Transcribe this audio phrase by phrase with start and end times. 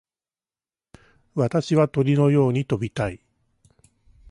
[1.35, 3.21] 私は鳥のように飛びたい。